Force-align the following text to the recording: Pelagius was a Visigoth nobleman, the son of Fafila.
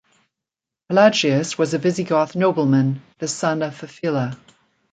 Pelagius 0.89 1.59
was 1.59 1.75
a 1.75 1.77
Visigoth 1.77 2.35
nobleman, 2.35 3.03
the 3.19 3.27
son 3.27 3.61
of 3.61 3.79
Fafila. 3.79 4.35